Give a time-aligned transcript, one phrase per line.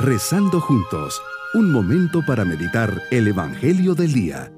[0.00, 1.20] Rezando juntos,
[1.54, 4.52] un momento para meditar el Evangelio del Día.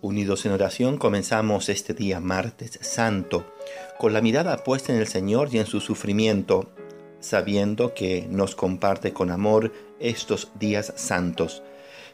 [0.00, 3.52] Unidos en oración comenzamos este día martes santo,
[3.98, 6.70] con la mirada puesta en el Señor y en su sufrimiento,
[7.18, 11.64] sabiendo que nos comparte con amor estos días santos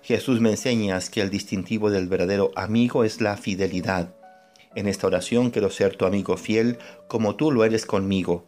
[0.05, 4.15] Jesús me enseñas que el distintivo del verdadero amigo es la fidelidad.
[4.75, 6.77] En esta oración quiero ser tu amigo fiel
[7.09, 8.47] como tú lo eres conmigo.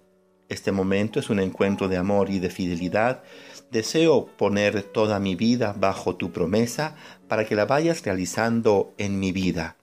[0.51, 3.23] Este momento es un encuentro de amor y de fidelidad.
[3.71, 6.95] Deseo poner toda mi vida bajo tu promesa
[7.27, 9.79] para que la vayas realizando en mi vida.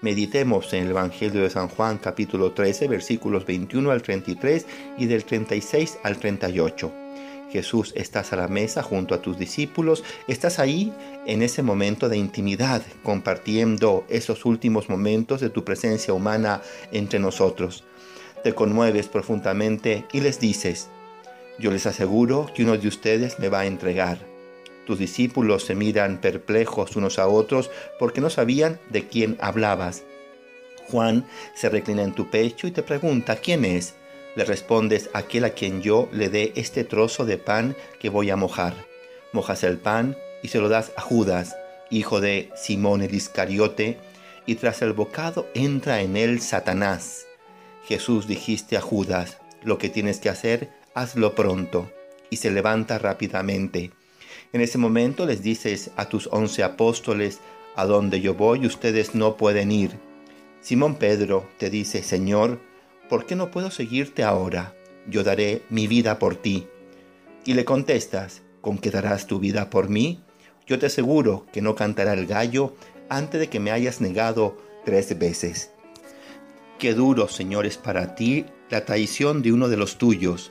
[0.00, 5.24] Meditemos en el Evangelio de San Juan capítulo 13 versículos 21 al 33 y del
[5.24, 7.03] 36 al 38.
[7.54, 10.92] Jesús, estás a la mesa junto a tus discípulos, estás ahí
[11.24, 17.84] en ese momento de intimidad, compartiendo esos últimos momentos de tu presencia humana entre nosotros.
[18.42, 20.88] Te conmueves profundamente y les dices,
[21.60, 24.18] yo les aseguro que uno de ustedes me va a entregar.
[24.84, 30.02] Tus discípulos se miran perplejos unos a otros porque no sabían de quién hablabas.
[30.90, 31.24] Juan
[31.54, 33.94] se reclina en tu pecho y te pregunta, ¿quién es?
[34.36, 38.36] Le respondes aquel a quien yo le dé este trozo de pan que voy a
[38.36, 38.74] mojar.
[39.32, 41.56] Mojas el pan y se lo das a Judas,
[41.90, 43.98] hijo de Simón el Iscariote,
[44.46, 47.26] y tras el bocado entra en él Satanás.
[47.86, 51.90] Jesús dijiste a Judas, lo que tienes que hacer, hazlo pronto.
[52.30, 53.92] Y se levanta rápidamente.
[54.52, 57.40] En ese momento les dices a tus once apóstoles,
[57.76, 59.92] a donde yo voy ustedes no pueden ir.
[60.60, 62.60] Simón Pedro te dice, Señor,
[63.08, 64.74] ¿por qué no puedo seguirte ahora?
[65.06, 66.66] Yo daré mi vida por ti.
[67.44, 70.22] Y le contestas, ¿con qué darás tu vida por mí?
[70.66, 72.74] Yo te aseguro que no cantará el gallo
[73.08, 75.72] antes de que me hayas negado tres veces.
[76.78, 80.50] Qué duro, Señor, es para ti la traición de uno de los tuyos.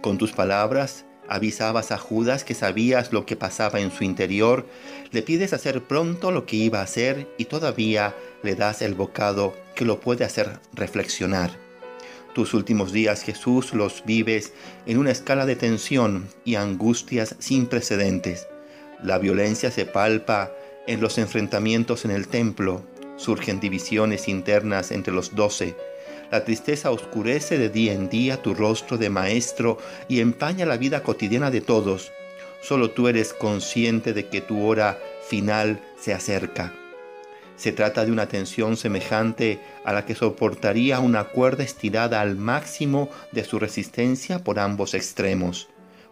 [0.00, 4.66] Con tus palabras avisabas a Judas que sabías lo que pasaba en su interior,
[5.12, 9.54] le pides hacer pronto lo que iba a hacer y todavía le das el bocado
[9.74, 11.69] que lo puede hacer reflexionar.
[12.34, 14.52] Tus últimos días, Jesús, los vives
[14.86, 18.46] en una escala de tensión y angustias sin precedentes.
[19.02, 20.52] La violencia se palpa
[20.86, 22.84] en los enfrentamientos en el templo,
[23.16, 25.74] surgen divisiones internas entre los doce.
[26.30, 31.02] La tristeza oscurece de día en día tu rostro de maestro y empaña la vida
[31.02, 32.12] cotidiana de todos.
[32.62, 34.98] Solo tú eres consciente de que tu hora
[35.28, 36.79] final se acerca.
[37.60, 43.10] Se trata de una tensión semejante a la que soportaría una cuerda estirada al máximo
[43.32, 45.68] de su resistencia por ambos extremos.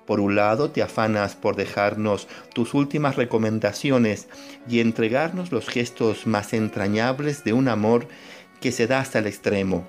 [0.07, 4.29] Por un lado, te afanas por dejarnos tus últimas recomendaciones
[4.69, 8.09] y entregarnos los gestos más entrañables de un amor
[8.61, 9.89] que se da hasta el extremo.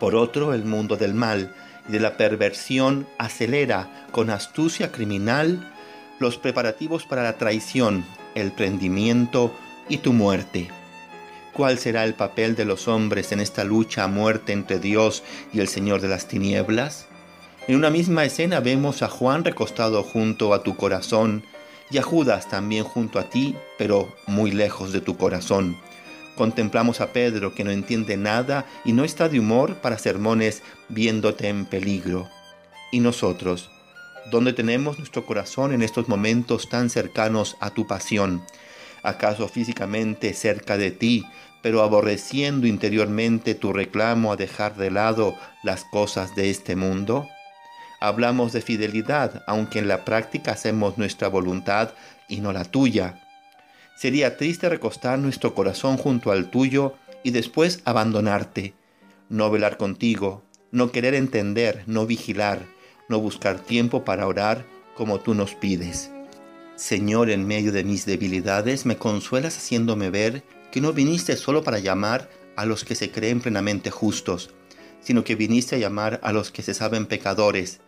[0.00, 1.54] Por otro, el mundo del mal
[1.86, 5.70] y de la perversión acelera con astucia criminal
[6.18, 9.54] los preparativos para la traición, el prendimiento
[9.88, 10.68] y tu muerte.
[11.52, 15.22] ¿Cuál será el papel de los hombres en esta lucha a muerte entre Dios
[15.52, 17.06] y el Señor de las tinieblas?
[17.68, 21.44] En una misma escena vemos a Juan recostado junto a tu corazón
[21.90, 25.76] y a Judas también junto a ti, pero muy lejos de tu corazón.
[26.36, 31.48] Contemplamos a Pedro que no entiende nada y no está de humor para sermones viéndote
[31.48, 32.28] en peligro.
[32.90, 33.70] ¿Y nosotros?
[34.30, 38.42] ¿Dónde tenemos nuestro corazón en estos momentos tan cercanos a tu pasión?
[39.02, 41.24] Acaso físicamente cerca de ti,
[41.62, 47.28] pero aborreciendo interiormente tu reclamo a dejar de lado las cosas de este mundo?
[48.00, 51.90] Hablamos de fidelidad, aunque en la práctica hacemos nuestra voluntad
[52.28, 53.20] y no la tuya.
[53.96, 58.74] Sería triste recostar nuestro corazón junto al tuyo y después abandonarte,
[59.28, 60.42] no velar contigo,
[60.72, 62.66] no querer entender, no vigilar,
[63.08, 64.64] no buscar tiempo para orar
[64.96, 66.10] como tú nos pides.
[66.82, 70.42] Señor, en medio de mis debilidades, me consuelas haciéndome ver
[70.72, 74.50] que no viniste solo para llamar a los que se creen plenamente justos,
[75.00, 77.78] sino que viniste a llamar a los que se saben pecadores,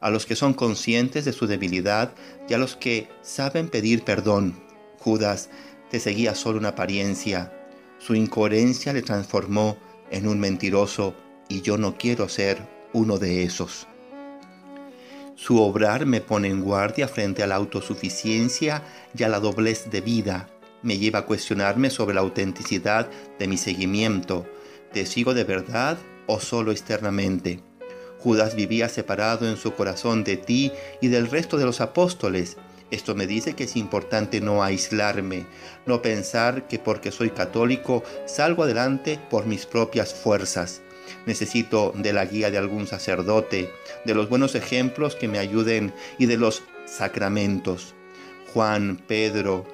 [0.00, 2.14] a los que son conscientes de su debilidad
[2.48, 4.54] y a los que saben pedir perdón.
[5.00, 5.50] Judas
[5.90, 7.52] te seguía solo una apariencia.
[7.98, 9.78] Su incoherencia le transformó
[10.12, 11.16] en un mentiroso
[11.48, 12.58] y yo no quiero ser
[12.92, 13.88] uno de esos.
[15.36, 18.82] Su obrar me pone en guardia frente a la autosuficiencia
[19.16, 20.48] y a la doblez de vida.
[20.82, 24.46] Me lleva a cuestionarme sobre la autenticidad de mi seguimiento.
[24.92, 27.60] ¿Te sigo de verdad o solo externamente?
[28.20, 32.56] Judas vivía separado en su corazón de ti y del resto de los apóstoles.
[32.92, 35.46] Esto me dice que es importante no aislarme,
[35.84, 40.80] no pensar que porque soy católico salgo adelante por mis propias fuerzas.
[41.26, 43.70] Necesito de la guía de algún sacerdote,
[44.04, 47.94] de los buenos ejemplos que me ayuden y de los sacramentos.
[48.52, 49.66] Juan, Pedro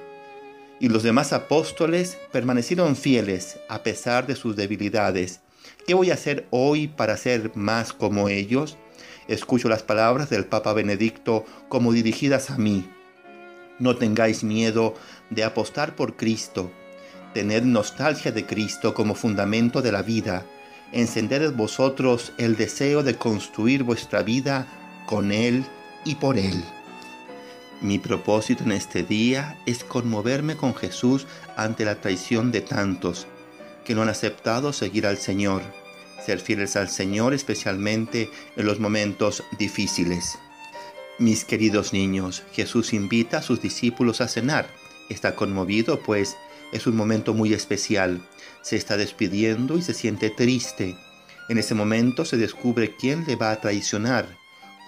[0.81, 5.41] y los demás apóstoles permanecieron fieles a pesar de sus debilidades.
[5.85, 8.77] ¿Qué voy a hacer hoy para ser más como ellos?
[9.27, 12.89] Escucho las palabras del Papa Benedicto como dirigidas a mí.
[13.77, 14.95] No tengáis miedo
[15.29, 16.71] de apostar por Cristo.
[17.35, 20.45] Tened nostalgia de Cristo como fundamento de la vida.
[20.91, 24.67] Encended en vosotros el deseo de construir vuestra vida
[25.05, 25.65] con Él
[26.03, 26.63] y por Él.
[27.81, 33.25] Mi propósito en este día es conmoverme con Jesús ante la traición de tantos
[33.85, 35.63] que no han aceptado seguir al Señor,
[36.23, 40.37] ser fieles al Señor especialmente en los momentos difíciles.
[41.17, 44.67] Mis queridos niños, Jesús invita a sus discípulos a cenar.
[45.09, 46.37] Está conmovido, pues
[46.71, 48.21] es un momento muy especial.
[48.61, 50.95] Se está despidiendo y se siente triste.
[51.49, 54.27] En ese momento se descubre quién le va a traicionar.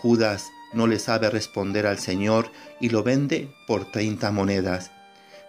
[0.01, 4.91] Judas no le sabe responder al Señor y lo vende por 30 monedas.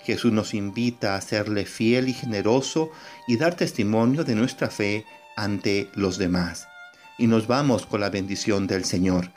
[0.03, 2.91] Jesús nos invita a serle fiel y generoso
[3.27, 5.07] y dar testimonio de nuestra fe
[5.37, 6.69] ante los demás.
[7.17, 9.31] Y nos vamos con la bendición del Señor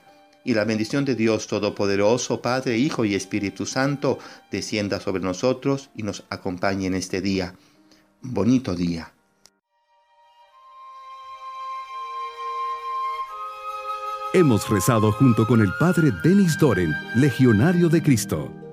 [0.48, 4.18] y la bendición de Dios Todopoderoso, Padre, Hijo y Espíritu Santo,
[4.50, 7.54] descienda sobre nosotros y nos acompañe en este día.
[8.22, 9.12] Bonito día.
[14.34, 18.67] Hemos rezado junto con el Padre Denis Doren, Legionario de Cristo.